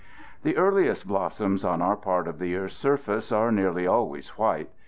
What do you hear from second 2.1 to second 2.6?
of the